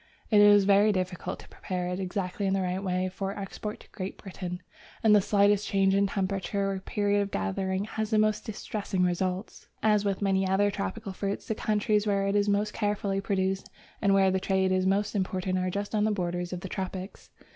It 0.31 0.41
is 0.41 0.63
very 0.65 0.91
difficult 0.91 1.37
to 1.41 1.47
prepare 1.47 1.87
it 1.89 1.99
exactly 1.99 2.47
in 2.47 2.55
the 2.55 2.63
right 2.63 2.83
way 2.83 3.07
for 3.07 3.37
export 3.37 3.81
to 3.81 3.87
Great 3.91 4.17
Britain, 4.17 4.63
and 5.03 5.15
the 5.15 5.21
slightest 5.21 5.67
change 5.67 5.93
in 5.93 6.07
temperature 6.07 6.71
or 6.71 6.79
period 6.79 7.21
of 7.21 7.29
gathering 7.29 7.83
has 7.83 8.09
the 8.09 8.17
most 8.17 8.43
distressing 8.43 9.03
results. 9.03 9.67
As 9.83 10.03
with 10.03 10.19
many 10.19 10.47
other 10.47 10.71
tropical 10.71 11.13
fruits, 11.13 11.45
the 11.47 11.53
countries 11.53 12.07
where 12.07 12.25
it 12.25 12.35
is 12.35 12.49
most 12.49 12.73
carefully 12.73 13.21
produced 13.21 13.69
and 14.01 14.15
where 14.15 14.31
the 14.31 14.39
trade 14.39 14.71
is 14.71 14.87
most 14.87 15.13
important 15.13 15.59
are 15.59 15.69
just 15.69 15.93
on 15.93 16.03
the 16.03 16.11
borders 16.11 16.51
of 16.51 16.61
the 16.61 16.67
tropics. 16.67 17.29